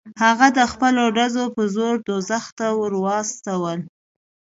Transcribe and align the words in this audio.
هغه 0.23 0.47
د 0.57 0.59
خپلو 0.71 1.03
ډزو 1.17 1.45
په 1.55 1.63
زور 1.75 1.95
دوزخ 2.07 2.43
ته 2.59 2.67
ور 2.79 2.93
واستاوه. 3.03 3.73